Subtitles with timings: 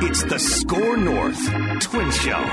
[0.00, 1.38] It's the SKOR North
[1.80, 2.44] Twin Show.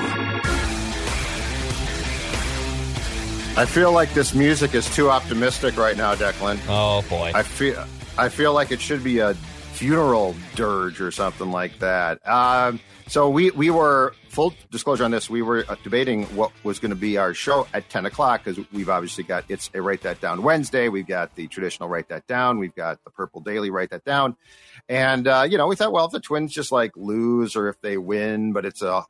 [3.58, 6.60] I feel like this music is too optimistic right now, Declan.
[6.68, 7.32] Oh boy.
[7.34, 7.86] I feel
[8.18, 9.36] I feel like it should be a
[9.76, 12.26] funeral dirge or something like that.
[12.28, 15.30] Um, so we we were full disclosure on this.
[15.30, 18.64] We were uh, debating what was going to be our show at ten o'clock because
[18.72, 20.88] we've obviously got it's a write that down Wednesday.
[20.90, 22.58] We've got the traditional write that down.
[22.58, 24.38] We've got the purple daily write that down,
[24.88, 27.80] and uh, you know we thought well if the Twins just like lose or if
[27.82, 29.06] they win, but it's a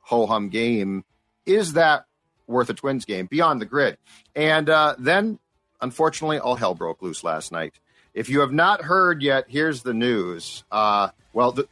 [0.00, 1.04] ho hum game,
[1.44, 2.06] is that
[2.46, 3.98] worth a Twins game beyond the grid?
[4.34, 5.38] And uh, then
[5.80, 7.74] unfortunately all hell broke loose last night.
[8.14, 10.64] If you have not heard yet, here's the news.
[10.70, 11.68] Uh, well, the,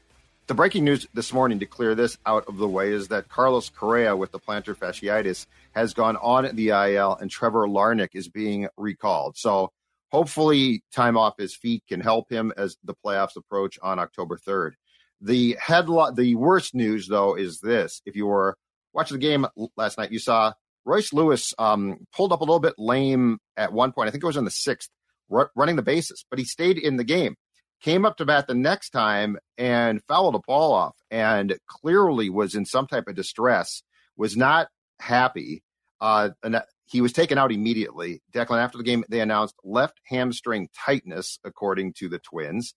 [0.47, 3.69] the breaking news this morning to clear this out of the way is that Carlos
[3.71, 8.69] Correa with the plantar fasciitis has gone on the IL and Trevor Larnach is being
[8.77, 9.37] recalled.
[9.37, 9.73] So
[10.13, 14.73] hopefully time off his feet can help him as the playoffs approach on October 3rd.
[15.21, 18.03] The headline, the worst news though is this.
[18.07, 18.57] If you were
[18.93, 20.53] watching the game last night, you saw
[20.85, 24.09] Royce Lewis um, pulled up a little bit lame at one point.
[24.09, 24.91] I think it was in the sixth
[25.29, 27.37] running the bases, but he stayed in the game.
[27.83, 32.55] Came up to bat the next time and fouled a ball off, and clearly was
[32.55, 33.83] in some type of distress.
[34.17, 35.63] Was not happy,
[36.01, 38.23] uh, and he was taken out immediately.
[38.33, 42.75] Declan, after the game, they announced left hamstring tightness, according to the Twins,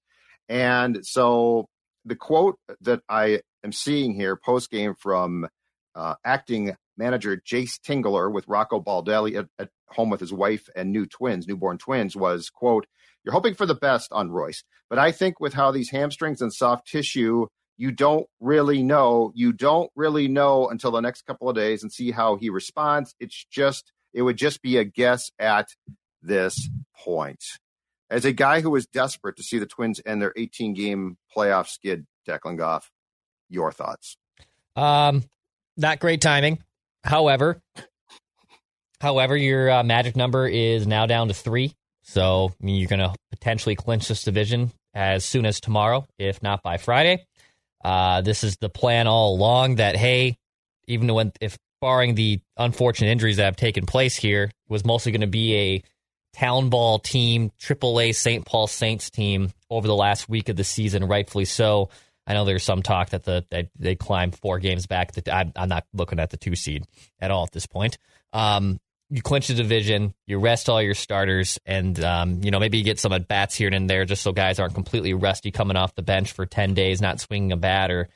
[0.50, 1.70] and so
[2.04, 5.48] the quote that I am seeing here post game from
[5.96, 10.92] uh, acting manager Jayce Tingler with Rocco Baldelli at, at, home with his wife and
[10.92, 12.86] new twins, newborn twins, was quote,
[13.24, 14.64] You're hoping for the best on Royce.
[14.90, 19.32] But I think with how these hamstrings and soft tissue, you don't really know.
[19.36, 23.16] You don't really know until the next couple of days and see how he responds.
[23.20, 25.68] It's just it would just be a guess at
[26.22, 27.44] this point.
[28.10, 31.68] As a guy who was desperate to see the Twins end their 18 game playoff
[31.68, 32.92] skid, Declan Goff,
[33.50, 34.18] your thoughts?
[34.76, 35.24] Um,
[35.78, 36.64] not great timing.
[37.04, 37.62] However,
[39.02, 41.74] however, your uh, magic number is now down to three.
[42.04, 46.78] So you're going to potentially clinch this division as soon as tomorrow, if not by
[46.78, 47.26] Friday.
[47.84, 49.76] Uh, this is the plan all along.
[49.76, 50.38] That hey,
[50.88, 55.22] even when if barring the unfortunate injuries that have taken place here, was mostly going
[55.22, 55.84] to be a
[56.34, 58.46] town ball team, AAA St.
[58.46, 61.90] Paul Saints team over the last week of the season, rightfully so.
[62.28, 65.14] I know there's some talk that the they, they climb four games back.
[65.14, 66.86] That I'm, I'm, not looking at the two seed
[67.20, 67.98] at all at this point.
[68.34, 72.78] Um, you clinch the division, you rest all your starters, and um, you know maybe
[72.78, 75.78] you get some at bats here and there, just so guys aren't completely rusty coming
[75.78, 78.10] off the bench for ten days, not swinging a bat or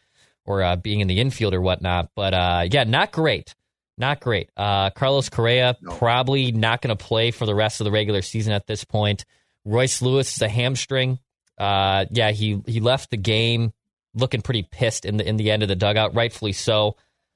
[0.46, 2.10] or uh, being in the infield or whatnot.
[2.16, 3.56] But uh, yeah, not great,
[3.98, 4.50] not great.
[4.56, 5.96] Uh, Carlos Correa no.
[5.96, 9.26] probably not going to play for the rest of the regular season at this point.
[9.66, 11.20] Royce Lewis is a hamstring.
[11.58, 13.74] Uh, yeah, he he left the game
[14.14, 16.96] looking pretty pissed in the in the end of the dugout, rightfully so.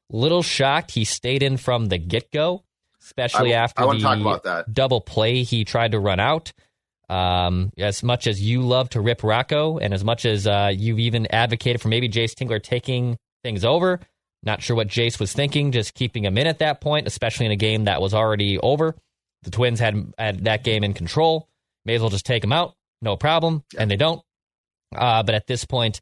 [0.09, 2.63] Little shocked he stayed in from the get go,
[3.07, 3.85] especially I, after I
[4.44, 6.53] the double play he tried to run out.
[7.09, 11.00] Um, as much as you love to rip Rocco, and as much as uh, you've
[11.00, 14.01] even advocated for maybe Jayce Tingler taking things over,
[14.44, 17.53] not sure what Jayce was thinking, just keeping him in at that point, especially in
[17.53, 18.94] a game that was already over.
[19.44, 21.47] The Twins had had that game in control.
[21.85, 23.84] May as well just take him out, no problem, yeah.
[23.84, 24.22] and they don't.
[24.94, 26.01] Uh, but at this point,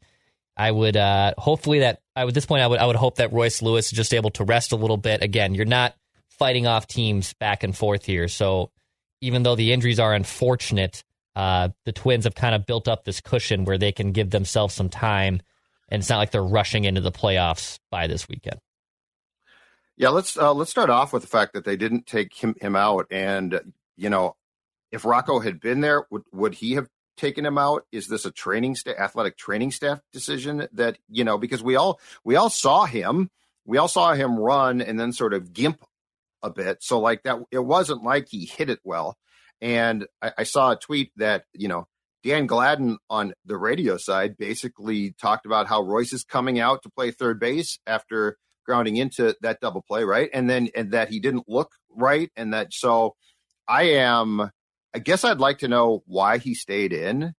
[0.56, 3.32] I would uh, hopefully that I would this point I would I would hope that
[3.32, 5.22] Royce Lewis is just able to rest a little bit.
[5.22, 5.94] Again, you're not
[6.38, 8.70] fighting off teams back and forth here, so
[9.20, 11.02] even though the injuries are unfortunate,
[11.34, 14.74] uh, the Twins have kind of built up this cushion where they can give themselves
[14.74, 15.40] some time,
[15.88, 18.58] and it's not like they're rushing into the playoffs by this weekend.
[19.96, 22.76] Yeah, let's uh, let's start off with the fact that they didn't take him him
[22.76, 24.36] out, and you know,
[24.92, 27.86] if Rocco had been there, would would he have taken him out?
[27.92, 31.38] Is this a training staff, athletic training staff decision that you know?
[31.38, 33.30] Because we all we all saw him,
[33.64, 35.82] we all saw him run and then sort of gimp
[36.46, 36.78] a bit.
[36.80, 39.16] So like that, it wasn't like he hit it well.
[39.60, 41.86] And I, I saw a tweet that you know
[42.22, 46.90] Dan Gladden on the radio side basically talked about how Royce is coming out to
[46.90, 50.28] play third base after grounding into that double play, right?
[50.32, 53.14] And then and that he didn't look right, and that so
[53.68, 54.50] I am
[54.94, 57.34] I guess I'd like to know why he stayed in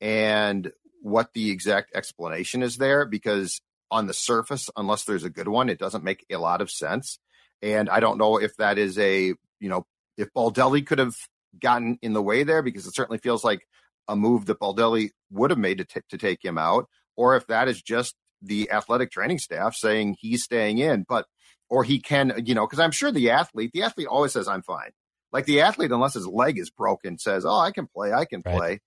[0.00, 3.60] and what the exact explanation is there because
[3.90, 7.18] on the surface, unless there's a good one, it doesn't make a lot of sense.
[7.62, 9.84] And I don't know if that is a, you know,
[10.16, 11.14] if Baldelli could have
[11.60, 13.66] gotten in the way there because it certainly feels like
[14.06, 17.46] a move that Baldelli would have made to, t- to take him out, or if
[17.48, 21.26] that is just the athletic training staff saying he's staying in, but
[21.68, 24.62] or he can, you know, because I'm sure the athlete, the athlete always says I'm
[24.62, 24.90] fine.
[25.32, 28.42] Like the athlete, unless his leg is broken, says, "Oh, I can play, I can
[28.42, 28.80] play."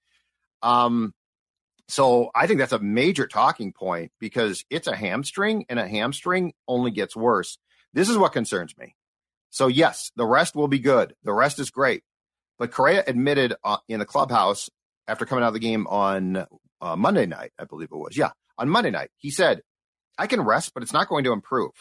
[0.64, 1.14] Um,
[1.88, 6.54] So I think that's a major talking point because it's a hamstring and a hamstring
[6.68, 7.58] only gets worse.
[7.94, 8.96] This is what concerns me.
[9.50, 11.14] So yes, the rest will be good.
[11.24, 12.04] The rest is great.
[12.58, 14.70] But Correa admitted uh, in the clubhouse
[15.08, 16.46] after coming out of the game on
[16.80, 18.16] uh, Monday night, I believe it was.
[18.16, 19.62] Yeah, on Monday night, he said,
[20.18, 21.72] "I can rest, but it's not going to improve.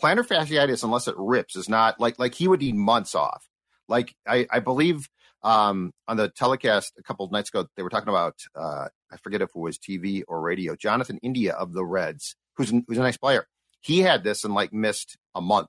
[0.00, 3.44] Plantar fasciitis, unless it rips, is not like like he would need months off.
[3.88, 5.08] Like I, I believe
[5.42, 9.42] um, on the telecast a couple nights ago, they were talking about uh, I forget
[9.42, 10.76] if it was TV or radio.
[10.76, 13.46] Jonathan India of the Reds, who's who's a nice player,
[13.80, 15.68] he had this and like missed a month.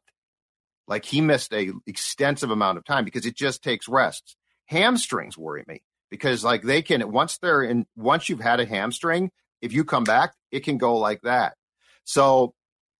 [0.87, 4.35] Like he missed a extensive amount of time because it just takes rests.
[4.65, 9.31] Hamstrings worry me because like they can once they're in once you've had a hamstring
[9.61, 11.55] if you come back it can go like that.
[12.03, 12.53] So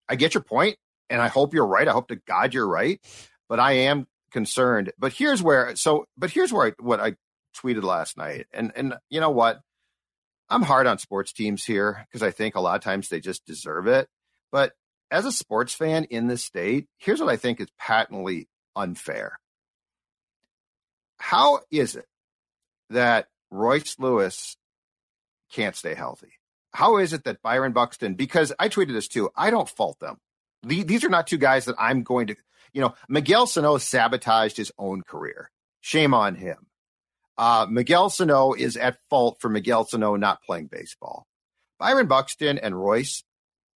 [0.08, 0.78] i get your point
[1.10, 1.88] and i hope you're right.
[1.88, 3.00] I hope to god you're right
[3.50, 4.94] but i am concerned.
[4.98, 7.16] But here's where so but here's where I, what i
[7.58, 9.60] tweeted last night and and you know what?
[10.50, 13.46] I'm hard on sports teams here because i think a lot of times they just
[13.46, 14.08] deserve it
[14.52, 14.74] but
[15.12, 19.38] as a sports fan in this state here's what i think is patently unfair
[21.18, 22.08] how is it
[22.90, 24.58] that Royce Lewis
[25.52, 26.32] can't stay healthy?
[26.74, 30.18] How is it that Byron Buxton, because I tweeted this too, I don't fault them.
[30.64, 32.36] These are not two guys that I'm going to,
[32.72, 35.52] you know, Miguel Sano sabotaged his own career.
[35.82, 36.58] Shame on him.
[37.38, 41.26] Uh, Miguel Sano is at fault for Miguel Sano not playing baseball.
[41.80, 43.24] Byron Buxton and Royce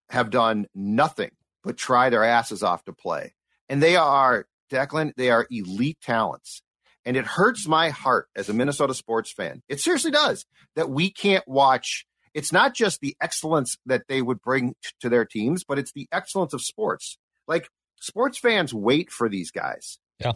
[0.10, 1.32] have done nothing
[1.64, 3.34] but try their asses off to play.
[3.70, 6.62] And they are, Declan, they are elite talents.
[7.06, 9.62] And it hurts my heart as a Minnesota sports fan.
[9.70, 12.06] It seriously does that we can't watch.
[12.34, 16.08] It's not just the excellence that they would bring to their teams, but it's the
[16.12, 17.18] excellence of sports.
[17.48, 17.70] Like
[18.00, 20.00] sports fans wait for these guys.
[20.20, 20.34] Yeah.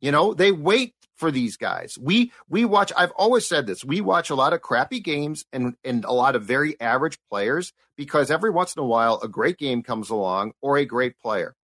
[0.00, 1.98] You know, they wait for these guys.
[2.00, 3.84] We we watch I've always said this.
[3.84, 7.72] We watch a lot of crappy games and and a lot of very average players
[7.96, 11.54] because every once in a while a great game comes along or a great player.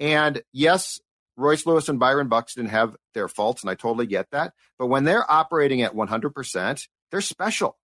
[0.00, 1.00] And yes,
[1.36, 4.52] Royce Lewis and Byron Buxton have their faults, and I totally get that.
[4.78, 7.76] But when they're operating at 100%, they're special.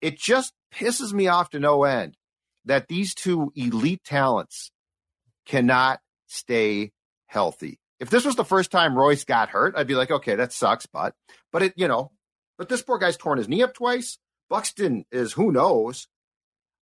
[0.00, 2.16] It just pisses me off to no end
[2.64, 4.72] that these two elite talents
[5.46, 6.92] cannot stay
[7.26, 7.78] healthy.
[8.02, 10.86] If this was the first time Royce got hurt, I'd be like, okay, that sucks,
[10.86, 11.14] but
[11.52, 12.10] but it, you know,
[12.58, 14.18] but this poor guy's torn his knee up twice.
[14.50, 16.08] Buxton is who knows.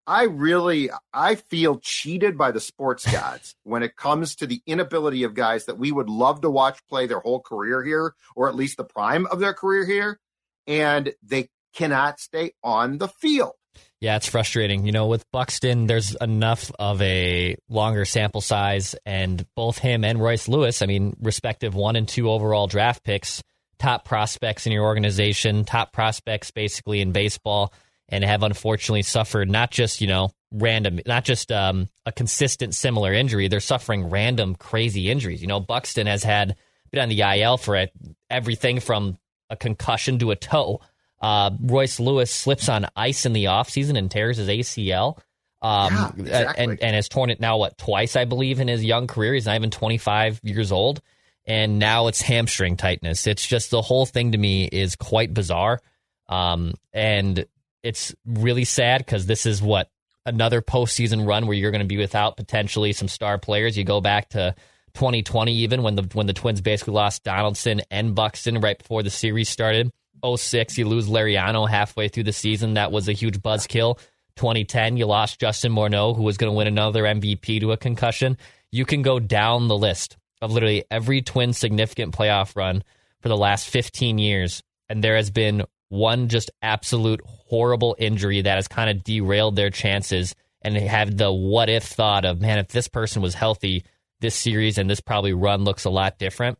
[0.06, 5.24] I really I feel cheated by the sports gods when it comes to the inability
[5.24, 8.56] of guys that we would love to watch play their whole career here or at
[8.56, 10.18] least the prime of their career here
[10.66, 13.52] and they cannot stay on the field.
[14.00, 14.86] Yeah, it's frustrating.
[14.86, 20.20] You know, with Buxton, there's enough of a longer sample size, and both him and
[20.20, 23.42] Royce Lewis, I mean, respective one and two overall draft picks,
[23.78, 27.72] top prospects in your organization, top prospects basically in baseball
[28.10, 33.12] and have unfortunately suffered not just you know random, not just um, a consistent similar
[33.12, 33.48] injury.
[33.48, 35.40] They're suffering random crazy injuries.
[35.40, 36.56] You know, Buxton has had
[36.90, 37.86] been on the IL for
[38.28, 39.16] everything from
[39.48, 40.80] a concussion to a toe.
[41.20, 45.18] Uh, Royce Lewis slips on ice in the offseason and tears his ACL.
[45.62, 46.64] Um, yeah, exactly.
[46.64, 49.34] and, and has torn it now, what, twice, I believe, in his young career.
[49.34, 51.02] He's not even 25 years old.
[51.46, 53.26] And now it's hamstring tightness.
[53.26, 55.80] It's just the whole thing to me is quite bizarre.
[56.28, 57.44] Um, and
[57.82, 59.90] it's really sad because this is what
[60.26, 63.76] another postseason run where you're going to be without potentially some star players.
[63.76, 64.54] You go back to
[64.94, 69.10] 2020, even when the when the Twins basically lost Donaldson and Buxton right before the
[69.10, 69.90] series started.
[70.24, 72.74] 06, you lose Liriano halfway through the season.
[72.74, 73.98] That was a huge buzzkill.
[74.36, 78.38] 2010, you lost Justin Morneau, who was going to win another MVP to a concussion.
[78.72, 82.82] You can go down the list of literally every Twin significant playoff run
[83.20, 88.54] for the last 15 years, and there has been one just absolute horrible injury that
[88.54, 92.58] has kind of derailed their chances and they have the what if thought of man
[92.58, 93.84] if this person was healthy
[94.20, 96.58] this series and this probably run looks a lot different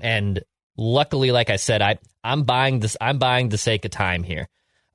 [0.00, 0.42] and
[0.76, 4.48] luckily like i said i i'm buying this i'm buying the sake of time here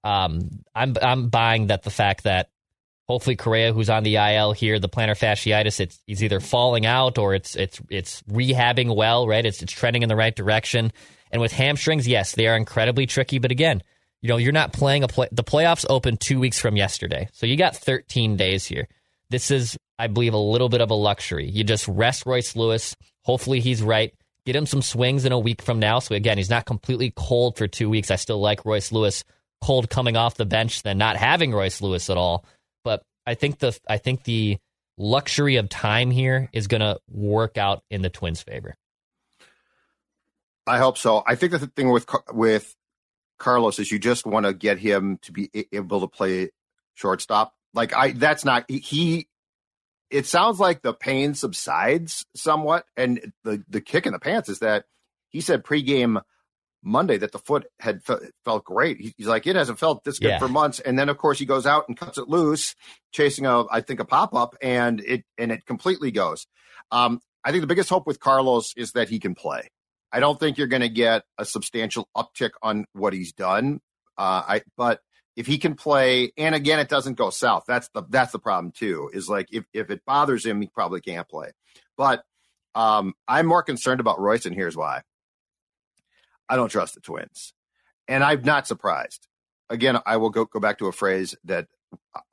[0.04, 2.50] um i'm i'm buying that the fact that
[3.08, 7.18] hopefully Correa who's on the IL here the plantar fasciitis it's he's either falling out
[7.18, 10.92] or it's it's it's rehabbing well right it's it's trending in the right direction
[11.32, 13.40] and with hamstrings, yes, they are incredibly tricky.
[13.40, 13.84] But again,
[14.22, 15.28] you know, you're not playing a play.
[15.32, 17.30] The playoffs open two weeks from yesterday.
[17.34, 18.88] So you got 13 days here.
[19.30, 21.50] This is, I believe, a little bit of a luxury.
[21.50, 22.96] You just rest Royce Lewis.
[23.24, 24.14] Hopefully he's right.
[24.50, 26.00] Get him some swings in a week from now.
[26.00, 28.10] So again, he's not completely cold for two weeks.
[28.10, 29.24] I still like Royce Lewis
[29.62, 32.44] cold coming off the bench than not having Royce Lewis at all.
[32.84, 34.58] But I think the I think the
[34.98, 38.76] luxury of time here is going to work out in the Twins' favor.
[40.66, 41.22] I hope so.
[41.28, 42.76] I think the thing with with
[43.38, 46.50] Carlos is you just want to get him to be able to play
[46.96, 47.54] shortstop.
[47.76, 49.28] Like I, that's not he.
[50.10, 54.60] It sounds like the pain subsides somewhat, and the the kick in the pants is
[54.60, 54.86] that
[55.30, 56.22] he said pregame
[56.82, 59.14] Monday that the foot had fe- felt great.
[59.18, 60.40] He's like, it hasn't felt this good Yeah.
[60.40, 60.80] for months.
[60.80, 62.74] And then of course he goes out and cuts it loose,
[63.12, 66.48] chasing a, I think a pop up, and it and it completely goes.
[66.92, 69.68] Um, I think the biggest hope with Carlos is that he can play.
[70.12, 73.80] I don't think you're going to get a substantial uptick on what he's done.
[74.18, 75.02] Uh, I but
[75.40, 77.64] if he can play, and again, it doesn't go south.
[77.66, 79.10] That's the that's the problem too.
[79.14, 81.54] Is like if if it bothers him, he probably can't play.
[81.96, 82.26] But
[82.76, 85.04] um, I'm more concerned about Royce, and here's why.
[86.50, 87.54] I don't trust the Twins,
[88.06, 89.30] and I'm not surprised.
[89.70, 91.68] Again, I will go go back to a phrase that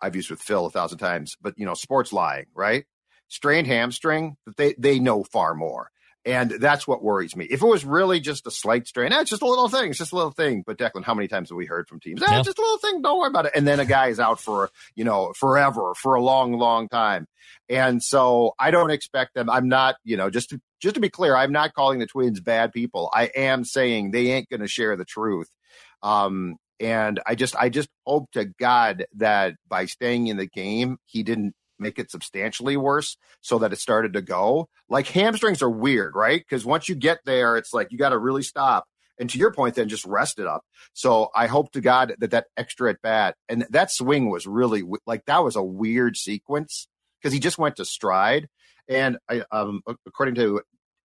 [0.02, 2.86] I've used with Phil a thousand times, but you know, sports lying, right?
[3.28, 5.92] Strained hamstring, they they know far more.
[6.26, 7.44] And that's what worries me.
[7.44, 9.90] If it was really just a slight strain, eh, it's just a little thing.
[9.90, 10.64] It's just a little thing.
[10.66, 12.20] But Declan, how many times have we heard from teams?
[12.20, 12.42] Eh, Yeah.
[12.42, 13.00] just a little thing.
[13.00, 13.52] Don't worry about it.
[13.54, 17.28] And then a guy is out for, you know, forever, for a long, long time.
[17.68, 19.48] And so I don't expect them.
[19.48, 22.40] I'm not, you know, just to, just to be clear, I'm not calling the Twins
[22.40, 23.08] bad people.
[23.14, 25.48] I am saying they ain't going to share the truth.
[26.02, 30.98] Um, and I just, I just hope to God that by staying in the game,
[31.06, 34.68] he didn't make it substantially worse so that it started to go.
[34.88, 36.40] Like hamstrings are weird, right?
[36.40, 38.86] Because once you get there, it's like you got to really stop.
[39.18, 40.62] And to your point, then just rest it up.
[40.92, 44.82] So I hope to God that that extra at bat and that swing was really
[45.06, 46.86] like that was a weird sequence
[47.20, 48.48] because he just went to stride.
[48.88, 50.60] And I, um, according to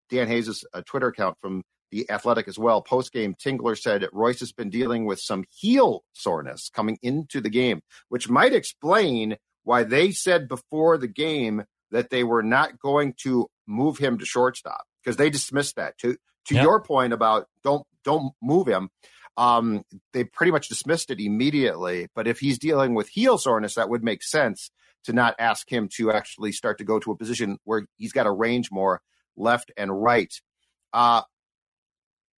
[0.09, 4.39] Dan Hayes' uh, Twitter account from the Athletic as well, post game, Tingler said Royce
[4.41, 9.83] has been dealing with some heel soreness coming into the game, which might explain why
[9.83, 14.83] they said before the game that they were not going to move him to shortstop
[15.03, 15.97] because they dismissed that.
[15.99, 16.15] To
[16.47, 16.63] to Yep.
[16.63, 18.89] your point about don't don't move him,
[19.37, 22.07] um, they pretty much dismissed it immediately.
[22.15, 24.71] But if he's dealing with heel soreness, that would make sense
[25.03, 28.23] to not ask him to actually start to go to a position where he's got
[28.23, 29.01] to range more
[29.35, 30.33] left and right.
[30.93, 31.21] Uh,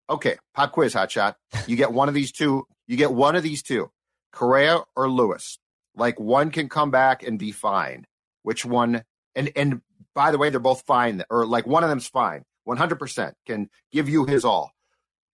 [0.09, 1.37] okay, pop quiz, hot shot.
[1.67, 2.65] You get one of these two.
[2.87, 3.89] You get one of these two,
[4.33, 5.57] Correa or Lewis.
[5.95, 8.05] Like one can come back and be fine.
[8.43, 9.03] Which one?
[9.35, 9.81] And and
[10.15, 12.43] by the way, they're both fine, or like one of them's fine.
[12.65, 14.71] One hundred percent can give you his all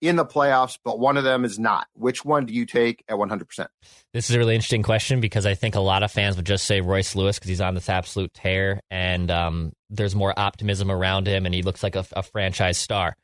[0.00, 1.86] in the playoffs, but one of them is not.
[1.94, 3.70] Which one do you take at one hundred percent?
[4.12, 6.66] This is a really interesting question because I think a lot of fans would just
[6.66, 11.26] say Royce Lewis because he's on this absolute tear and um, there's more optimism around
[11.26, 13.16] him and he looks like a, a franchise star.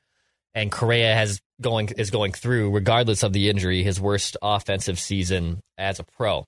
[0.55, 5.61] And Correa has going is going through, regardless of the injury, his worst offensive season
[5.79, 6.45] as a pro.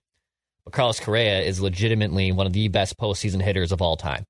[0.64, 4.24] But Carlos Correa is legitimately one of the best postseason hitters of all time.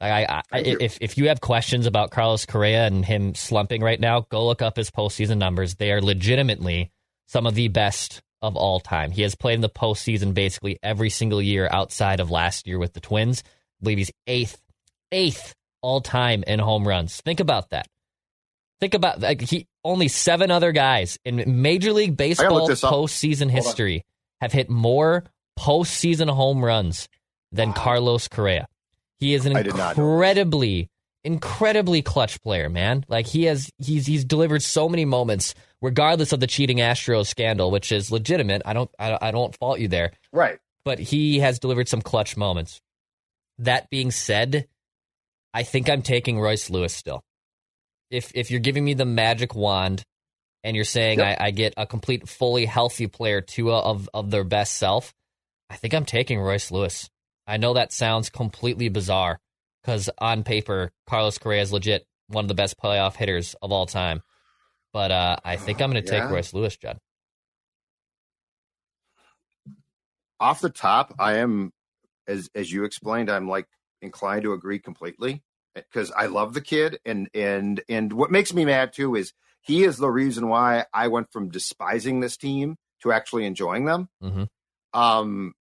[0.00, 4.00] Like, I, I, if if you have questions about Carlos Correa and him slumping right
[4.00, 5.74] now, go look up his postseason numbers.
[5.74, 6.90] They are legitimately
[7.28, 9.10] some of the best of all time.
[9.10, 12.94] He has played in the postseason basically every single year outside of last year with
[12.94, 13.42] the Twins.
[13.46, 14.60] I believe he's eighth,
[15.12, 17.20] eighth all time in home runs.
[17.20, 17.86] Think about that.
[18.80, 24.04] Think about like he only seven other guys in Major League Baseball postseason history
[24.40, 25.24] have hit more
[25.60, 27.08] postseason home runs
[27.52, 27.74] than Wow.
[27.76, 28.66] Carlos Correa.
[29.18, 30.12] He is an I did not know this.
[30.14, 30.88] incredibly,
[31.24, 33.04] incredibly clutch player, man.
[33.08, 37.70] Like he has, he's he's delivered so many moments, regardless of the cheating Astros scandal,
[37.70, 38.62] which is legitimate.
[38.64, 40.58] I don't, I, I don't fault you there, Right.
[40.84, 42.80] but he has delivered some clutch moments.
[43.58, 44.66] That being said,
[45.52, 47.22] I think I'm taking Royce Lewis still.
[48.10, 50.02] If if you're giving me the magic wand
[50.64, 51.38] and you're saying Yep.
[51.40, 55.12] I, I get a complete, fully healthy player to a, of of their best self,
[55.70, 57.08] I think I'm taking Royce Lewis.
[57.46, 59.38] I know that sounds completely bizarre
[59.82, 63.86] because on paper, Carlos Correa is legit one of the best playoff hitters of all
[63.86, 64.22] time.
[64.92, 66.30] But uh, I think I'm going to take Yeah.
[66.32, 66.98] Royce Lewis, Judd.
[70.40, 71.72] Off the top, I am
[72.26, 73.66] as as you explained, I'm like
[74.02, 75.42] inclined to agree completely
[75.74, 79.84] because I love the kid and and and what makes me mad too is he
[79.84, 84.08] is the reason why I went from despising this team to actually enjoying them.
[84.22, 84.48] Mhm.
[84.94, 85.52] Um,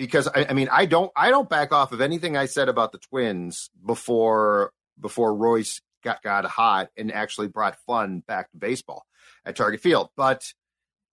[0.00, 2.90] because I, I mean, I don't I don't back off of anything I said about
[2.92, 9.04] the Twins before before Royce got got hot and actually brought fun back to baseball
[9.44, 10.08] at Target Field.
[10.16, 10.54] But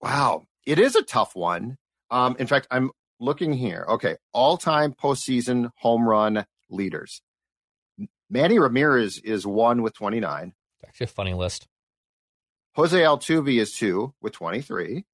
[0.00, 1.76] wow, it is a tough one.
[2.10, 2.90] Um, in fact, I'm
[3.20, 3.84] looking here.
[3.90, 7.20] Okay, all time postseason home run leaders.
[8.30, 10.54] Manny Ramirez is one with 29.
[10.86, 11.66] Actually, a funny list.
[12.74, 15.04] Jose Altuve is two with 23.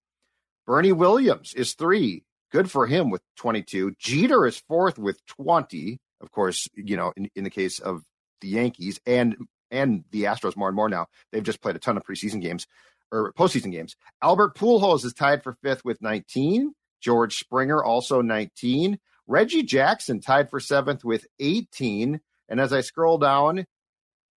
[0.65, 2.25] Bernie Williams is three.
[2.55, 3.97] Good for him with 22.
[3.99, 5.99] Jeter is fourth with 20.
[6.21, 8.05] Of course, you know, in, in the case of
[8.41, 9.35] the Yankees and
[9.73, 12.69] and the Astros more and more now, they've just played a ton of preseason games.
[13.11, 13.97] or postseason games.
[14.23, 16.73] Albert Pujols is tied for fifth with 19.
[17.01, 19.01] George Springer also 19.
[19.27, 22.21] Reggie Jackson tied for seventh with 18.
[22.49, 23.67] And as I scroll down,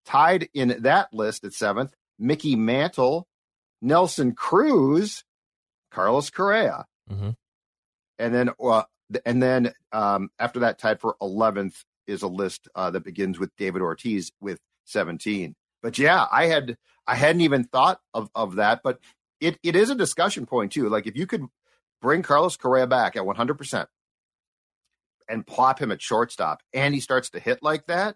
[0.05, 3.27] tied in that list at seventh, Mickey Mantle,
[3.79, 5.23] Nelson Cruz,
[5.91, 6.85] Carlos Correa.
[7.11, 7.29] Mm-hmm.
[8.19, 8.83] And then, uh,
[9.25, 13.51] and then um, after that, tied for 11th is a list uh, that begins with
[13.57, 15.55] David Ortiz with 17.
[15.83, 18.99] But yeah, I had I hadn't even thought of, of that, but
[19.39, 20.89] it, it is a discussion point too.
[20.89, 21.45] Like if you could
[22.01, 23.87] bring Carlos Correa back at 100%
[25.29, 28.15] and plop him at shortstop and he starts to hit like that,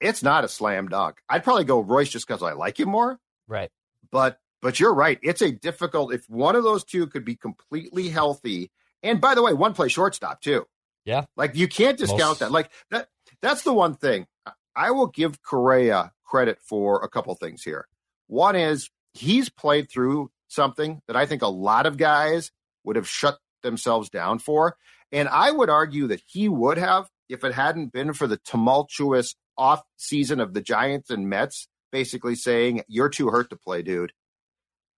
[0.00, 1.16] it's not a slam dunk.
[1.28, 3.18] I'd probably go Royce just because I like him more.
[3.48, 3.70] Right.
[4.10, 5.18] But but you're right.
[5.22, 8.70] It's a difficult if one of those two could be completely healthy.
[9.02, 10.64] And by the way, one play shortstop too.
[11.04, 11.26] Yeah.
[11.36, 12.38] Like you can't discount Most...
[12.38, 12.50] that.
[12.50, 13.08] Like that
[13.42, 14.26] that's the one thing.
[14.74, 17.86] I will give Correa credit for a couple things here.
[18.26, 22.50] One is he's played through something that I think a lot of guys
[22.84, 24.76] would have shut themselves down for.
[25.12, 29.36] And I would argue that he would have if it hadn't been for the tumultuous
[29.58, 34.14] off season of the Giants and Mets basically saying, You're too hurt to play, dude.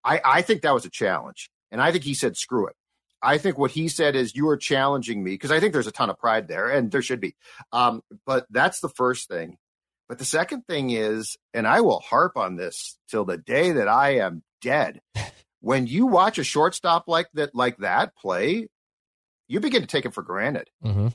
[0.07, 1.51] I, I think that was a challenge.
[1.71, 2.77] And I think he said, Screw it.
[3.21, 5.93] I think what he said is, You are challenging me because I think there's a
[5.93, 7.35] ton of pride there, and there should be.
[7.73, 9.59] Um, but that's the first thing.
[10.09, 13.89] But the second thing is, and I will harp on this till the day that
[13.89, 15.01] I am dead.
[15.61, 18.69] when you watch a shortstop like that, like that play,
[19.49, 20.71] you begin to take it for granted.
[20.85, 21.09] Mm-hmm.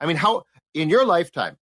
[0.00, 0.42] I mean, how
[0.74, 1.56] in your lifetime,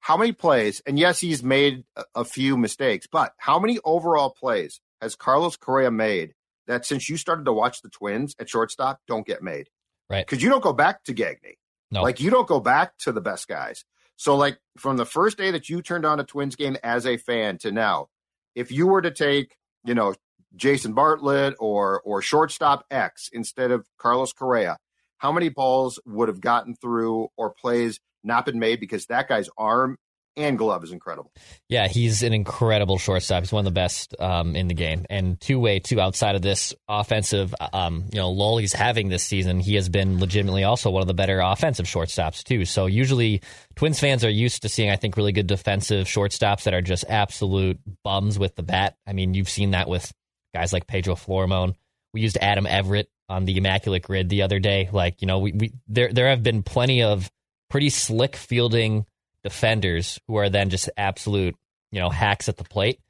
[0.00, 0.82] how many plays?
[0.84, 5.56] And yes, he's made a, a few mistakes, but how many overall plays has Carlos
[5.56, 6.32] Correa made
[6.66, 9.68] that since you started to watch the Twins at shortstop don't get made?
[10.08, 10.24] Right.
[10.24, 11.58] Because you don't go back to Gagne.
[11.90, 12.02] No.
[12.02, 13.84] Like you don't go back to the best guys.
[14.16, 17.16] So, like from the first day that you turned on a Twins game as a
[17.16, 18.06] fan to now,
[18.54, 20.14] if you were to take, you know,
[20.54, 24.78] Jason Bartlett or or shortstop X instead of Carlos Correa,
[25.18, 29.48] how many balls would have gotten through or plays not been made because that guy's
[29.58, 29.96] arm
[30.36, 31.30] and glove is incredible.
[31.68, 33.42] Yeah, he's an incredible shortstop.
[33.42, 35.04] He's one of the best um, in the game.
[35.10, 39.22] And two way, too, outside of this offensive, um, you know, lull he's having this
[39.22, 42.64] season, he has been legitimately also one of the better offensive shortstops too.
[42.64, 43.42] So usually,
[43.76, 47.04] Twins fans are used to seeing, I think, really good defensive shortstops that are just
[47.08, 48.96] absolute bums with the bat.
[49.06, 50.12] I mean, you've seen that with
[50.54, 51.74] guys like Pedro Florimon.
[52.14, 54.88] We used Adam Everett on the Immaculate Grid the other day.
[54.92, 57.30] Like, you know, we, we there there have been plenty of
[57.70, 59.06] pretty slick fielding
[59.42, 61.56] defenders who are then just absolute,
[61.90, 63.00] you know, hacks at the plate.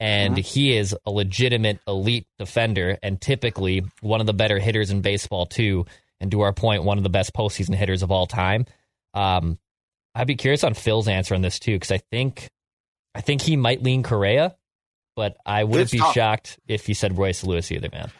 [0.00, 0.42] And mm-hmm.
[0.42, 5.46] he is a legitimate elite defender and typically one of the better hitters in baseball,
[5.46, 5.86] too.
[6.20, 8.66] And to our point, one of the best postseason hitters of all time.
[9.14, 9.58] Um,
[10.14, 12.50] I'd be curious on Phil's answer on this, too, because I think
[13.14, 14.56] I think he might lean Correa,
[15.14, 18.10] but I wouldn't be shocked if he said Royce Lewis either, man.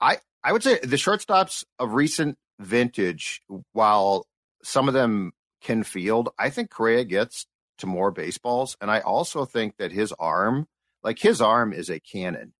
[0.00, 3.40] I, I would say the shortstops of recent vintage,
[3.72, 4.26] while
[4.62, 5.32] some of them
[5.64, 7.46] can field, I think Correa gets
[7.78, 8.76] to more baseballs.
[8.80, 10.68] And I also think that his arm,
[11.02, 12.52] like his arm is a cannon.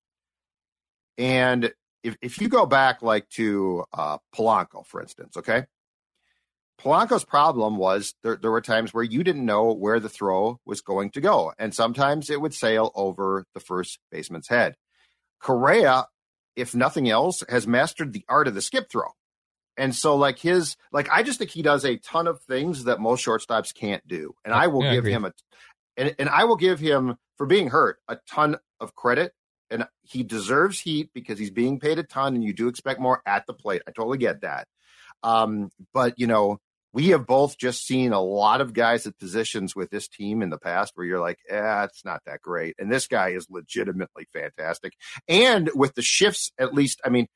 [1.17, 5.65] And if, if you go back like to uh, Polanco, for instance, okay?
[6.81, 10.81] Polanco's problem was there, there were times where you didn't know where the throw was
[10.81, 11.53] going to go.
[11.57, 14.75] And sometimes it would sail over the first baseman's head.
[15.39, 16.07] Correa,
[16.55, 19.11] if nothing else, has mastered the art of the skip throw.
[19.77, 22.99] And so, like his, like I just think he does a ton of things that
[22.99, 25.33] most shortstops can't do, and I will yeah, give I him a,
[25.97, 29.33] and, and I will give him for being hurt a ton of credit,
[29.69, 33.21] and he deserves heat because he's being paid a ton, and you do expect more
[33.25, 33.81] at the plate.
[33.87, 34.67] I totally get that,
[35.23, 36.59] um, but you know
[36.93, 40.49] we have both just seen a lot of guys at positions with this team in
[40.49, 44.25] the past where you're like, eh, it's not that great, and this guy is legitimately
[44.31, 44.93] fantastic,
[45.27, 47.27] and with the shifts, at least, I mean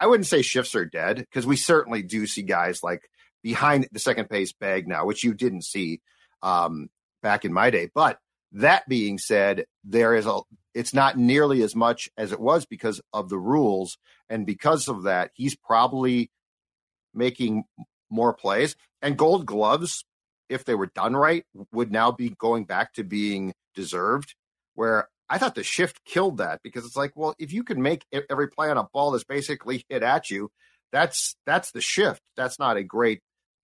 [0.00, 3.08] I wouldn't say shifts are dead because we certainly do see guys like
[3.42, 6.00] behind the second base bag now, which you didn't see
[6.42, 6.88] um,
[7.22, 7.90] back in my day.
[7.94, 8.18] But
[8.52, 10.40] that being said, there is a
[10.74, 15.02] it's not nearly as much as it was because of the rules, and because of
[15.04, 16.30] that, he's probably
[17.12, 17.64] making
[18.08, 18.76] more plays.
[19.02, 20.04] And Gold Gloves,
[20.48, 24.34] if they were done right, would now be going back to being deserved.
[24.74, 28.04] Where I thought the shift killed that because it's like, well, if you can make
[28.28, 30.50] every play on a ball that's basically hit at you,
[30.90, 32.20] that's that's the shift.
[32.36, 33.22] That's not a great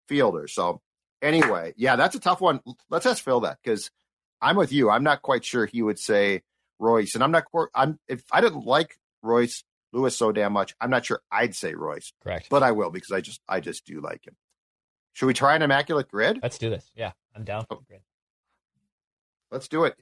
[0.08, 0.46] fielder.
[0.46, 0.80] So
[1.20, 2.60] anyway, yeah, that's a tough one.
[2.88, 3.90] Let's ask Phil that because
[4.40, 4.90] I'm with you.
[4.90, 6.42] I'm not quite sure he would say
[6.78, 7.44] Royce, and I'm not.
[7.74, 11.74] I'm if I didn't like Royce Lewis so damn much, I'm not sure I'd say
[11.74, 12.12] Royce.
[12.22, 14.36] Correct, but I will because I just I just do like him.
[15.14, 16.38] Should we try an immaculate grid?
[16.42, 16.88] Let's do this.
[16.94, 17.84] Yeah, I'm down for oh.
[17.88, 18.02] grid.
[19.50, 19.96] Let's do it.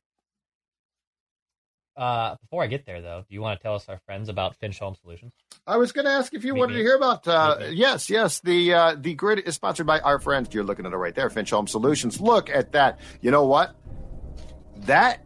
[1.97, 4.57] Uh, before I get there, though, do you want to tell us our friends about
[4.57, 5.33] Finch Home Solutions?
[5.67, 6.79] I was going to ask if you Meet wanted me.
[6.81, 7.27] to hear about.
[7.29, 8.41] Uh, yes, yes.
[8.41, 10.53] The uh, the grid is sponsored by our friends.
[10.53, 12.21] You're looking at it right there, Finch Home Solutions.
[12.21, 12.99] Look at that.
[13.21, 13.77] You know what?
[14.79, 15.24] That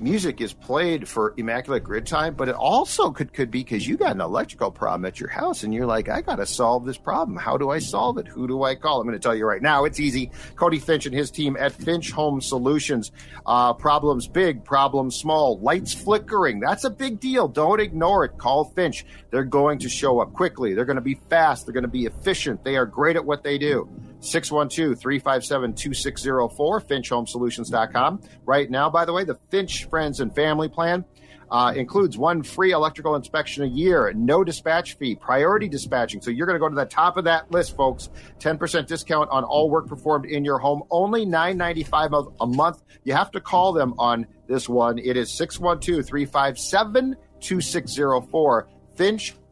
[0.00, 3.96] music is played for immaculate grid time, but it also could could be because you
[3.96, 6.96] got an electrical problem at your house, and you're like, I got to solve this
[6.96, 7.36] problem.
[7.36, 8.26] How do I solve it?
[8.26, 9.00] Who do I call?
[9.00, 9.84] I'm going to tell you right now.
[9.84, 10.30] It's easy.
[10.54, 13.12] Cody Finch and his team at Finch Home Solutions.
[13.44, 15.58] Uh, problems big, problems small.
[15.58, 16.60] Lights flickering.
[16.60, 17.48] That's a big deal.
[17.48, 18.38] Don't ignore it.
[18.38, 19.04] Call Finch.
[19.30, 20.74] They're going to show up quickly.
[20.74, 21.66] They're going to be fast.
[21.66, 22.64] They're going to be efficient.
[22.64, 23.88] They are great at what they do.
[24.20, 28.20] 612 357 2604, FinchHomeSolutions.com.
[28.44, 31.04] Right now, by the way, the Finch Friends and Family Plan
[31.50, 36.20] uh, includes one free electrical inspection a year, no dispatch fee, priority dispatching.
[36.20, 38.10] So you're going to go to the top of that list, folks.
[38.40, 42.82] 10% discount on all work performed in your home, only $9.95 a month.
[43.04, 44.98] You have to call them on this one.
[44.98, 48.68] It is 612 357 2604.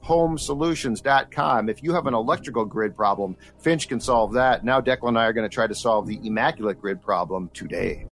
[0.05, 1.69] FinchHomeSolutions.com.
[1.69, 4.65] If you have an electrical grid problem, Finch can solve that.
[4.65, 8.07] Now, Declan and I are going to try to solve the immaculate grid problem today.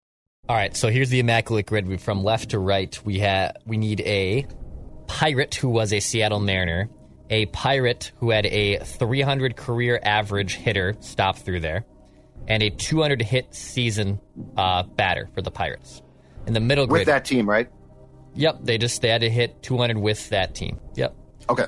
[0.48, 1.86] All right, so here's the immaculate grid.
[1.86, 4.46] We- From left to right, we have we need a
[5.06, 6.88] pirate who was a Seattle Mariner,
[7.28, 11.84] a pirate who had a 300 career average hitter stop through there,
[12.48, 14.18] and a 200 hit season
[14.56, 16.02] uh, batter for the Pirates.
[16.46, 17.68] In the middle With that team, right?
[18.34, 20.80] yep, they just they had to hit 200 with that team.
[20.94, 21.14] Yep.
[21.48, 21.66] Okay.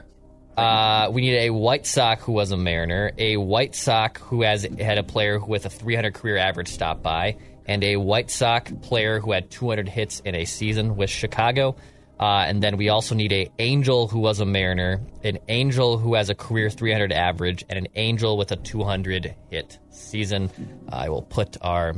[0.57, 4.65] Uh, we need a White Sox who was a Mariner, a White Sox who has
[4.79, 7.37] had a player with a 300 career average stop by,
[7.67, 11.77] and a White Sox player who had 200 hits in a season with Chicago.
[12.21, 16.15] Uh, and then we also need a Angel who was a Mariner, an Angel who
[16.15, 20.51] has a career 300 average, and an Angel with a 200 hit season.
[20.89, 21.95] I will put our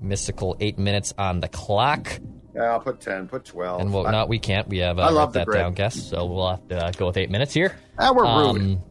[0.00, 2.18] mystical eight minutes on the clock.
[2.54, 3.80] Yeah, I'll put 10, put 12.
[3.80, 4.68] And well, I- we can't.
[4.68, 5.58] We have uh, I love that grid.
[5.58, 5.94] down, guess.
[6.02, 7.76] So we'll have to uh, go with eight minutes here.
[7.98, 8.60] Ah, we're rude.
[8.62, 8.82] Um,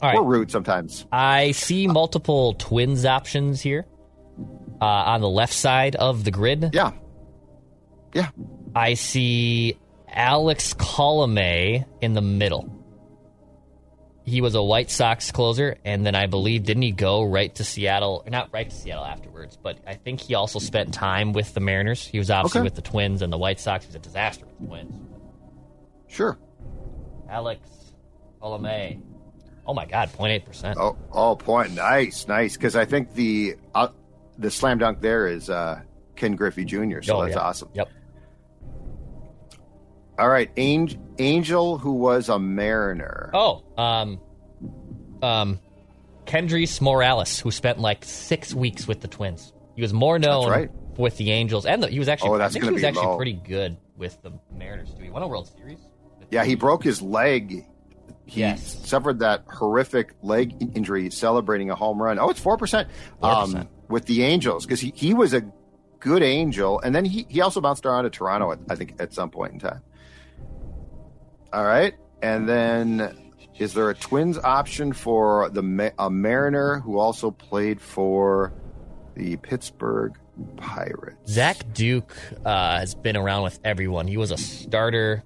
[0.00, 0.16] all right.
[0.18, 1.06] We're rude sometimes.
[1.12, 3.86] I see multiple twins options here
[4.80, 6.70] uh, on the left side of the grid.
[6.72, 6.92] Yeah.
[8.12, 8.28] Yeah.
[8.74, 9.76] I see
[10.08, 12.73] Alex Colomé in the middle.
[14.26, 17.64] He was a White Sox closer, and then I believe didn't he go right to
[17.64, 18.22] Seattle?
[18.26, 21.60] or Not right to Seattle afterwards, but I think he also spent time with the
[21.60, 22.06] Mariners.
[22.06, 22.64] He was obviously Okay.
[22.64, 23.84] with the Twins and the White Sox.
[23.84, 24.94] He was a disaster with the Twins.
[26.08, 26.38] Sure.
[27.28, 27.68] Alex
[28.40, 29.00] Colomé.
[29.66, 30.78] Oh my God, 0.8 percent.
[30.80, 31.72] Oh, oh, point.
[31.72, 32.54] Nice, nice.
[32.56, 33.88] Because I think the uh,
[34.38, 35.80] the slam dunk there is uh,
[36.16, 37.00] Ken Griffey Jr.
[37.02, 37.38] So that's Oh, yeah.
[37.38, 37.68] awesome.
[37.74, 37.88] Yep.
[40.18, 43.30] All right, Angel, Angel, who was a Mariner.
[43.34, 44.20] Oh, um,
[45.22, 45.58] um,
[46.26, 49.52] Kendrys Morales, who spent like six weeks with the Twins.
[49.74, 50.70] He was more known right.
[50.96, 52.30] with the Angels, and the, he was actually.
[52.30, 53.16] Oh, that's I think he was actually low.
[53.16, 55.02] pretty good with the Mariners too.
[55.02, 55.80] He won a World Series.
[56.30, 57.66] Yeah, he broke his leg.
[58.26, 58.88] He Yes.
[58.88, 62.18] suffered that horrific leg injury celebrating a home run.
[62.18, 62.86] Oh, it's 4%,
[63.22, 63.22] 4%.
[63.22, 65.42] Um, with the Angels because he, he was a
[66.00, 66.80] good Angel.
[66.80, 69.52] And then he, he also bounced around to Toronto, at, I think, at some point
[69.52, 69.82] in time.
[71.54, 71.94] All right.
[72.22, 78.52] And then is there a Twins option for the a Mariner who also played for
[79.14, 80.14] the Pittsburgh
[80.56, 81.30] Pirates?
[81.32, 82.12] Zach Duke
[82.44, 84.08] uh, has been around with everyone.
[84.08, 85.22] He was a starter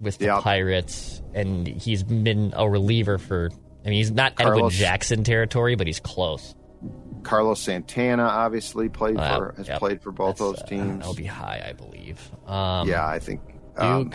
[0.00, 0.42] with the Yep.
[0.42, 3.50] Pirates, and he's been a reliever for.
[3.84, 6.54] I mean, he's not Edwin Jackson territory, but he's close.
[7.22, 9.78] Carlos Santana obviously played Uh, for has yep.
[9.78, 10.98] played for both That's, those uh, teams.
[10.98, 12.20] that'll be high, I believe.
[12.46, 13.40] Um, yeah, I think.
[13.76, 14.12] um,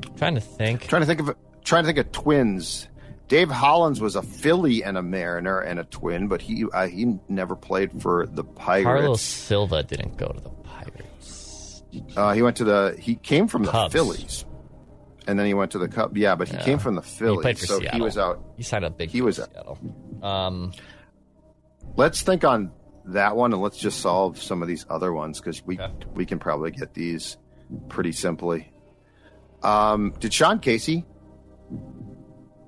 [0.00, 0.16] Duke.
[0.16, 0.86] trying to think.
[0.88, 2.88] trying to think of trying to think of twins.
[3.28, 7.18] Dave Hollins was a Philly and a Mariner and a twin, but he uh, he
[7.28, 8.84] never played for the Pirates.
[8.84, 11.82] Carlos Silva didn't go to the Pirates.
[12.16, 14.44] Uh, he went to the he came from the Phillies,
[15.26, 16.16] and then he went to the Cubs.
[16.16, 16.62] Yeah, but he Yeah.
[16.62, 17.98] came from the He Phillies, played for so Seattle.
[17.98, 18.44] he was out.
[18.56, 19.78] He signed a big He was with Seattle.
[20.22, 20.72] Um,
[21.96, 22.72] Let's think on
[23.06, 25.78] that one, and let's just solve some of these other ones because we
[26.14, 27.38] we can probably get these
[27.88, 28.70] pretty simply.
[29.62, 31.04] Um, did Sean Casey?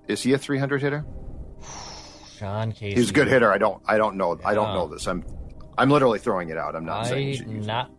[0.09, 1.05] Is he a 300 hitter?
[2.39, 2.97] Sean Casey.
[2.97, 3.53] He's a good hitter.
[3.53, 3.83] I don't.
[3.87, 4.39] I don't know.
[4.45, 5.07] I don't know this.
[5.07, 5.25] I'm.
[5.77, 6.75] I'm literally throwing it out.
[6.75, 7.43] I'm not saying.
[7.43, 7.67] I'm it.
[7.67, 7.91] not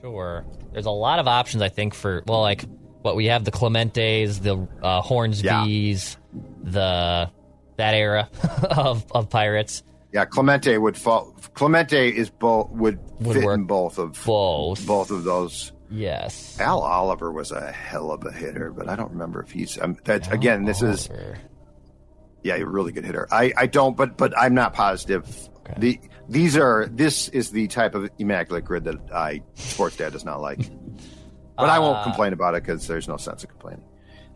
[0.00, 0.44] sure.
[0.72, 2.64] There's a lot of options, I think, for well, like
[3.02, 6.16] what we have the Clementes, the uh, Hornsbys,
[6.62, 7.30] the
[7.76, 8.28] that era
[8.70, 9.82] of of Pirates.
[10.12, 11.32] Yeah, Clemente would fall.
[11.54, 14.84] Clemente is both would, Would fit work in both of Both.
[14.86, 15.72] both of those.
[15.90, 16.58] Yes.
[16.60, 19.78] Al Oliver was a hell of a hitter, but I don't remember if he's.
[19.80, 20.64] Um, that's again.
[20.64, 21.38] This is Oliver.
[22.44, 23.26] yeah, a really good hitter.
[23.30, 25.26] I I don't, but but I'm not positive.
[25.58, 25.74] Okay.
[25.78, 30.24] The these are this is the type of immaculate grid that I sports dad does
[30.24, 30.60] not like.
[31.56, 33.84] But I won't Uh, complain about it because there's no sense of complaining.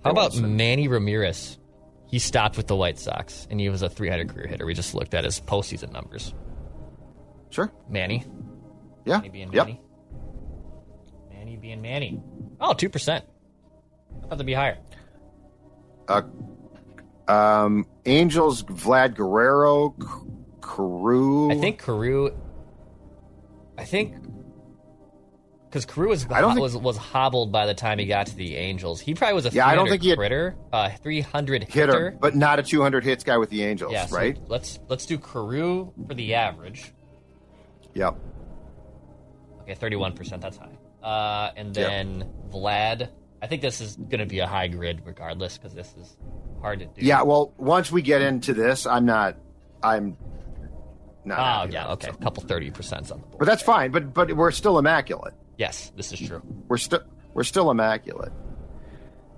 [0.03, 0.37] How about.
[0.37, 1.59] Manny Ramirez?
[2.07, 4.67] He stopped with the White Sox, and he was a 300 career hitter.
[4.67, 6.35] We just looked at his postseason numbers.
[7.51, 7.73] Sure.
[7.89, 8.25] Manny,
[9.05, 9.17] Yeah.
[9.19, 9.67] Manny being Yep.
[9.67, 9.81] Manny,
[11.57, 12.21] Being Manny.
[12.61, 13.25] Oh, two percent.
[14.25, 14.79] I thought they'd be higher.
[16.09, 16.23] Uh,
[17.29, 19.95] um, Angels, Vlad Guerrero,
[20.63, 21.51] Carew.
[21.51, 22.31] I think Carew.
[23.77, 24.15] I think
[25.69, 29.01] because Carew was think- was was hobbled by the time he got to the Angels.
[29.01, 31.81] He probably was a Yeah, I don't 300 think he had- critter, uh, 300 hitter,
[31.81, 32.17] hitter.
[32.21, 34.39] but not a 200 hits guy with the Angels, Yeah, so right?
[34.47, 36.93] let's let's do Carew for the average.
[37.95, 38.17] Yep.
[39.63, 40.43] Okay, thirty-one percent.
[40.43, 40.74] That's high.
[41.05, 41.89] Uh, and Yep.
[41.89, 43.09] then Vlad.
[43.43, 46.17] I think this is going to be a high grid regardless because this is
[46.63, 46.93] hard to do.
[47.05, 47.23] Yeah.
[47.23, 49.37] Well, once we get into this, I'm not.
[49.83, 50.17] I'm
[51.27, 51.67] not.
[51.69, 51.93] Oh yeah.
[51.93, 52.07] Okay.
[52.09, 52.15] so.
[52.15, 53.39] A couple thirty percent on the board.
[53.41, 53.91] But that's fine.
[53.91, 55.35] But but we're still immaculate.
[55.59, 56.41] Yes, this is true.
[56.69, 57.03] We're still
[57.35, 58.33] we're still immaculate.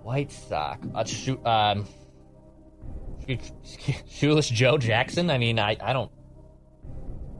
[0.04, 0.86] White Sox.
[0.94, 1.44] Uh, shoot.
[1.44, 1.86] Um.
[4.08, 5.30] Shoeless Joe Jackson.
[5.30, 6.10] I mean, I I don't.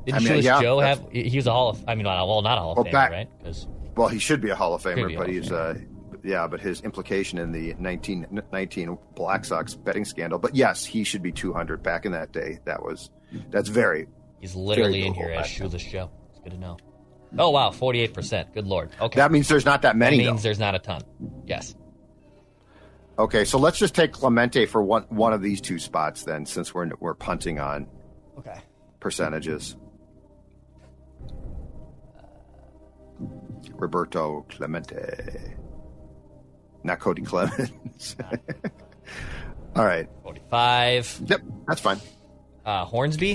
[0.04, 1.06] Did I mean, Shoeless yeah, Joe have?
[1.12, 1.84] He was a Hall of.
[1.86, 3.28] I mean, well, not a Hall of Well, Famer, back- right?
[3.38, 5.74] Because Well, he should be a Hall of Famer, but he's uh,
[6.22, 10.38] yeah, but his implication in the 1919 Black Sox betting scandal.
[10.38, 12.58] But yes, he should be 200 back in that day.
[12.64, 13.10] That was
[13.50, 14.06] that's very
[14.40, 16.10] he's literally Very in here as Shoeless Joe.
[16.30, 16.76] It's good to know.
[17.38, 18.54] Oh wow, forty-eight percent.
[18.54, 18.90] Good lord.
[19.00, 19.16] Okay.
[19.16, 20.18] that means there's not that many.
[20.18, 20.46] That means though.
[20.48, 21.02] there's not a ton.
[21.44, 21.74] Yes.
[23.18, 26.74] Okay, so let's just take Clemente for one one of these two spots then, since
[26.74, 27.88] we're we're punting on
[28.38, 28.58] Okay.
[29.00, 29.76] percentages.
[33.78, 35.54] Roberto Clemente,
[36.82, 38.16] not Cody Clemens.
[39.76, 40.08] All right.
[40.22, 41.22] Forty-five.
[41.26, 42.00] Yep, that's fine.
[42.64, 43.34] Uh, Hornsby.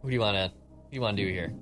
[0.00, 0.52] What do you want to?
[0.90, 1.52] You want to do here?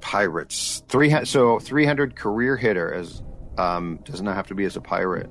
[0.00, 1.24] Pirates three.
[1.24, 3.22] So three hundred career hitter as
[3.56, 5.30] um, does not have to be as a pirate.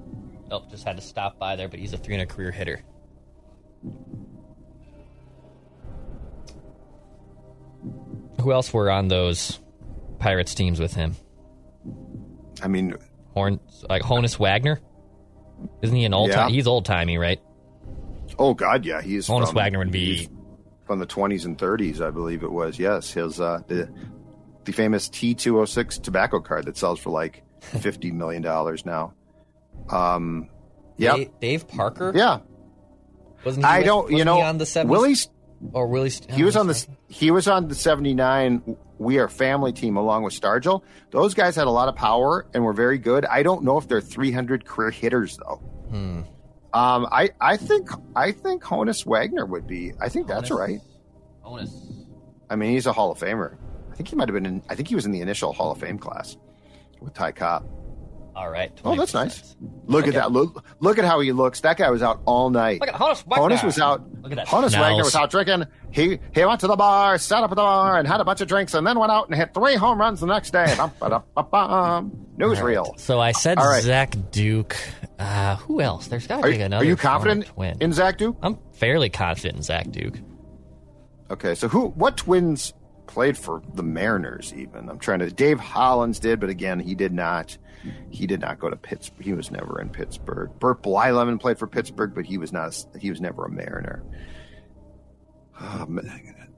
[0.50, 2.82] Nope, just had to stop by there, but he's a 300 career hitter.
[8.42, 9.60] Who else were on those
[10.20, 11.16] Pirates teams with him?
[12.62, 12.96] I mean,
[13.34, 14.80] Horn, like Honus Wagner.
[15.82, 16.36] Isn't he an old Yeah.
[16.36, 16.50] time?
[16.52, 17.40] He's old timey, right?
[18.40, 20.30] oh god, yeah, he's Honus from- Wagner would be
[20.86, 22.78] from the twenties and thirties, I believe it was.
[22.78, 23.90] Yes, his uh, the
[24.66, 28.86] the famous T two hundred six tobacco card that sells for like fifty million dollars
[28.86, 29.14] now.
[29.90, 30.50] Um,
[30.98, 32.12] yeah, Dave, Dave Parker.
[32.16, 32.40] yeah.
[33.46, 34.88] wasn't he I with- don't, you know, on the 70s?
[34.88, 35.30] Willie's
[35.74, 36.12] or Willie.
[36.32, 40.34] he was on the he was on the 79 we are family team along with
[40.40, 40.82] stargell.
[41.12, 43.26] Those guys had a lot of power and were very good.
[43.26, 45.62] I don't know if they're 300 career hitters though.
[45.90, 46.22] Hmm.
[46.74, 50.82] um i i think i think honus wagner would be i think that's right.
[51.46, 51.72] Honus.
[52.50, 53.56] i mean he's a hall of famer.
[53.90, 55.72] I think he might have been in i think he was in the initial hall
[55.72, 56.36] of fame class
[57.00, 57.66] with ty cobb
[58.38, 58.71] All right.
[58.86, 59.15] oh that's 20%.
[59.15, 59.56] nice
[59.88, 60.10] look Okay.
[60.15, 62.89] at that look look at how he looks that guy was out all night Look
[62.89, 63.56] at Honus Wagner.
[63.56, 64.04] Honus was out.
[64.21, 64.47] Look at that.
[64.47, 64.78] Honus.
[64.80, 65.63] Wagner was out drinking.
[65.89, 68.41] He he went to the bar, sat up at the bar, and had a bunch
[68.41, 70.71] of drinks, and then went out and hit three home runs the next day.
[70.78, 72.12] Bum, ba, dum, ba, bum.
[72.38, 73.00] Newsreel.
[73.00, 73.82] So I said right.
[73.82, 74.76] Zach Duke.
[75.17, 76.08] Uh, who else?
[76.08, 76.84] There's got to be you- another.
[76.86, 77.45] are you confident
[77.82, 78.38] in Zach Duke?
[78.43, 80.19] I'm fairly confident in Zach Duke.
[81.32, 81.88] Okay, so who?
[81.89, 82.73] What twins
[83.08, 84.54] played for the Mariners?
[84.56, 85.32] Even I'm trying to.
[85.32, 87.58] Dave Hollins did, but again, he did not.
[88.10, 89.24] He did not go to Pittsburgh.
[89.26, 90.52] He was never in Pittsburgh.
[90.60, 92.76] Burt Blyleven played for Pittsburgh, but he was not.
[93.00, 94.04] He was never a Mariner.
[95.60, 96.50] Ah, oh, man.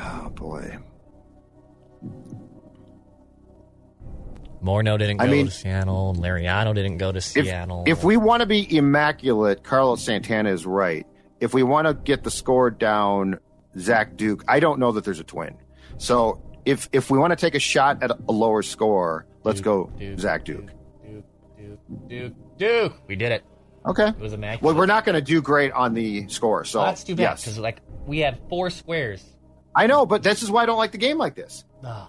[0.00, 0.78] oh boy.
[4.62, 6.10] Morneau didn't go I mean- to Seattle.
[6.10, 7.84] and Liriano didn't go to if, Seattle.
[7.86, 11.06] if we want to be immaculate, Carlos Santana is right.
[11.40, 13.38] If we want to get the score down,
[13.78, 15.56] Zach Duke, I don't know that there's a twin.
[15.98, 19.90] So if if we want to take a shot at a lower score, let's go
[19.98, 20.66] Duke, Zach Duke.
[21.02, 21.24] Duke,
[21.56, 22.92] Duke, Duke, Duke.
[23.06, 23.44] We did it.
[23.86, 24.08] Okay.
[24.08, 24.62] It was a immaculate.
[24.62, 26.64] Well, we're not going to do great on the score.
[26.64, 27.42] So Well, that's too bad yes.
[27.44, 29.24] because like we have four squares.
[29.74, 31.64] I know, but this is why I don't like the game like this.
[31.84, 32.08] Oh.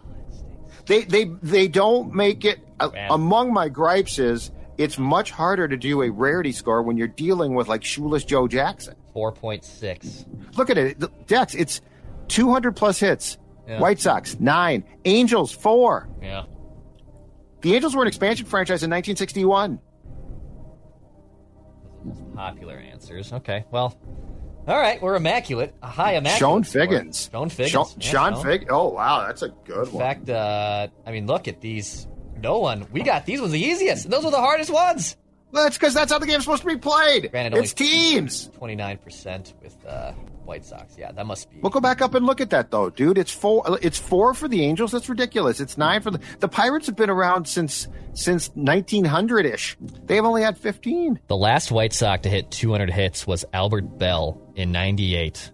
[0.87, 2.59] They they they don't make it.
[2.79, 7.07] Uh, among my gripes is it's much harder to do a rarity score when you're
[7.07, 8.95] dealing with like shoeless Joe Jackson.
[9.13, 10.25] Four point six.
[10.55, 11.53] Look at it, Dex.
[11.55, 11.81] It's
[12.29, 13.37] 200 plus hits.
[13.67, 13.79] Yeah.
[13.79, 16.07] White Sox nine, Angels four.
[16.21, 16.43] Yeah.
[17.61, 19.79] The Angels were an expansion franchise in 1961.
[22.05, 23.33] Most popular answers.
[23.33, 23.65] Okay.
[23.71, 23.99] Well.
[24.67, 25.01] All right.
[25.01, 25.73] We're immaculate.
[25.81, 26.39] A high immaculate.
[26.39, 26.63] Chone.
[26.63, 27.29] Figgins.
[27.29, 27.71] Chone Figgins.
[27.71, 28.67] Chone, Yeah, Chone Fig.
[28.69, 30.01] Oh wow, that's a good In one.
[30.03, 32.07] fact, uh, I mean, look at these.
[32.41, 32.85] No one.
[32.91, 34.09] We got these ones the easiest.
[34.09, 35.17] Those were the hardest ones.
[35.51, 37.31] Well, that's because that's how the game's supposed to be played.
[37.31, 38.47] Granted, it's teams.
[38.57, 40.11] Twenty nine percent with uh,
[40.43, 40.95] White Sox.
[40.97, 41.59] Yeah, that must be.
[41.61, 43.17] We'll go back up and look at that though, dude.
[43.17, 43.63] It's four.
[43.81, 44.91] It's four for the Angels.
[44.91, 45.59] That's ridiculous.
[45.61, 46.87] It's nine for the the Pirates.
[46.87, 49.77] Have been around since since 1900 ish.
[50.05, 51.19] They have only had 15.
[51.27, 55.51] The last White Sox to hit 200 hits was Albert Belle in '98,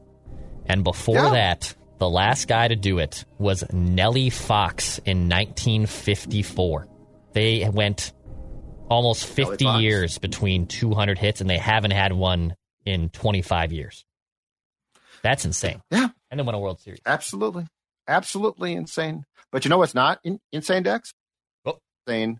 [0.65, 1.29] and before Yeah.
[1.31, 6.87] that, the last guy to do it was Nellie Fox in 1954.
[7.33, 8.13] They went
[8.93, 14.05] almost 50 years between 200 hits, and they haven't had one in 25 years.
[15.21, 15.81] That's insane.
[15.89, 16.99] Yeah, And then won a World Series.
[17.05, 17.65] absolutely,
[18.07, 19.25] absolutely insane.
[19.51, 21.13] But you know what's not in, insane, Dex?
[21.65, 21.79] Oh.
[22.07, 22.39] Insane.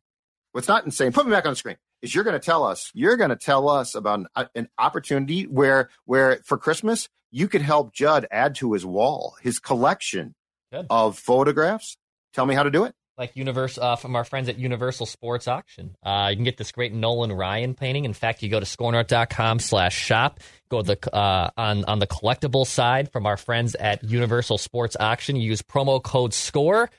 [0.52, 1.12] What's not insane?
[1.12, 1.78] Put me back on the screen.
[2.02, 2.92] Is you're going to tell us?
[2.94, 7.48] You're going to tell us about an, uh, an opportunity where where for Christmas you
[7.48, 10.36] could help Judd add to his wall his collection
[10.72, 10.86] Good.
[10.90, 11.96] of photographs.
[12.34, 12.94] Tell me how to do it.
[13.16, 15.96] Like universe uh, from our friends at Universal Sports Auction.
[16.02, 18.06] Uh, you can get this great Nolan Ryan painting.
[18.06, 20.40] In fact, you go to skornorth.com slash shop.
[20.70, 25.36] Go the uh, on on the collectible side from our friends at Universal Sports Auction.
[25.36, 26.90] You use promo code SCORE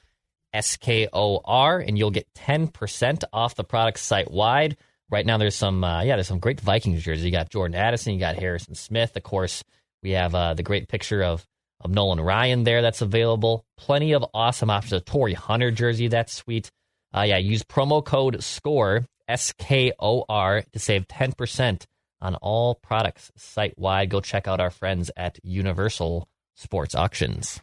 [0.53, 4.77] S K O R, and you'll get ten percent off the product site wide.
[5.11, 7.25] Right now, there's some uh, yeah, there's some great Vikings jerseys.
[7.25, 9.17] You got Jordan Addison, you got Harrison Smith.
[9.17, 9.65] Of course,
[10.01, 11.45] we have uh, the great picture of
[11.81, 13.65] of Nolan Ryan there that's available.
[13.77, 14.93] Plenty of awesome options.
[14.93, 16.71] A Torii Hunter jersey, that's sweet.
[17.15, 21.85] Uh, yeah, use promo code SCORE, S K O R, to save 10%
[22.21, 24.11] on all products site wide.
[24.11, 27.61] Go check out our friends at Universal Sports Auctions.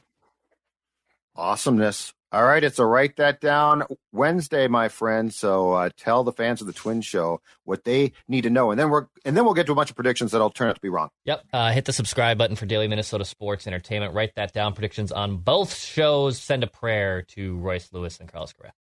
[1.36, 2.14] Awesomeness.
[2.34, 5.34] All right, it's a write that down Wednesday, my friend.
[5.34, 8.80] So uh, tell the fans of the Twin Show what they need to know, and
[8.80, 10.82] then we're and then we'll get to a bunch of predictions that'll turn out to
[10.82, 11.10] be wrong.
[11.26, 11.44] Yep.
[11.52, 14.14] Uh, hit the subscribe button for Daily Minnesota Sports Entertainment.
[14.14, 14.74] Write that down.
[14.74, 16.38] Predictions on both shows.
[16.38, 18.72] Send a prayer to Royce Lewis and Carlos Correa.